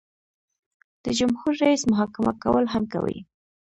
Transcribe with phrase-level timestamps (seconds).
[1.03, 3.19] د جمهور رئیس محاکمه کول هم کوي.